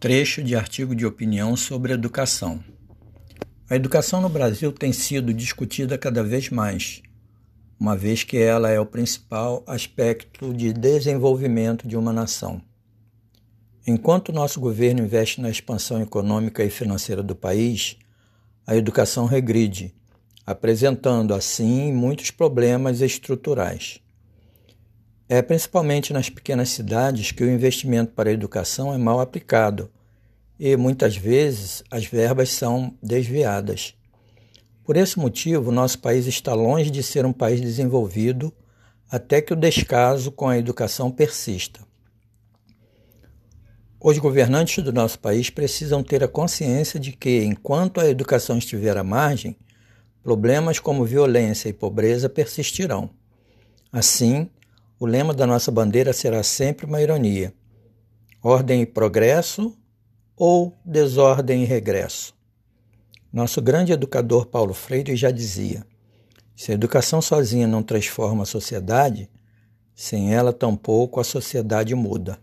[0.00, 2.64] Trecho de artigo de opinião sobre educação.
[3.68, 7.02] A educação no Brasil tem sido discutida cada vez mais,
[7.78, 12.62] uma vez que ela é o principal aspecto de desenvolvimento de uma nação.
[13.86, 17.98] Enquanto nosso governo investe na expansão econômica e financeira do país,
[18.66, 19.94] a educação regride,
[20.46, 24.00] apresentando assim muitos problemas estruturais.
[25.32, 29.88] É principalmente nas pequenas cidades que o investimento para a educação é mal aplicado
[30.58, 33.94] e muitas vezes as verbas são desviadas.
[34.82, 38.52] Por esse motivo, nosso país está longe de ser um país desenvolvido
[39.08, 41.78] até que o descaso com a educação persista.
[44.00, 48.96] Os governantes do nosso país precisam ter a consciência de que, enquanto a educação estiver
[48.96, 49.56] à margem,
[50.24, 53.10] problemas como violência e pobreza persistirão.
[53.92, 54.50] Assim,
[55.00, 57.54] o lema da nossa bandeira será sempre uma ironia:
[58.42, 59.74] ordem e progresso
[60.36, 62.34] ou desordem e regresso.
[63.32, 65.86] Nosso grande educador Paulo Freire já dizia:
[66.54, 69.30] se a educação sozinha não transforma a sociedade,
[69.94, 72.38] sem ela tampouco a sociedade muda.